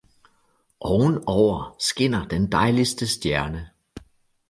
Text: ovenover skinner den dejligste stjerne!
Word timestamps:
ovenover 0.79 1.75
skinner 1.79 2.27
den 2.27 2.51
dejligste 2.51 3.07
stjerne! 3.07 3.69